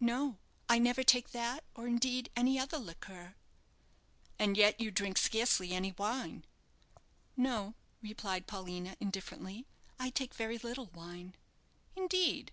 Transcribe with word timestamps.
"No; 0.00 0.36
I 0.68 0.78
never 0.78 1.02
take 1.02 1.30
that, 1.30 1.64
or 1.74 1.86
indeed, 1.86 2.28
any 2.36 2.58
other 2.58 2.76
liqueur." 2.78 3.34
"And 4.38 4.58
yet 4.58 4.78
you 4.78 4.90
drink 4.90 5.16
scarcely 5.16 5.72
any 5.72 5.92
wine?" 5.96 6.44
"No," 7.34 7.72
replied 8.02 8.46
Paulina, 8.46 8.94
indifferently; 9.00 9.64
"I 9.98 10.10
take 10.10 10.34
very 10.34 10.58
little 10.58 10.88
wine." 10.92 11.34
"Indeed!" 11.96 12.52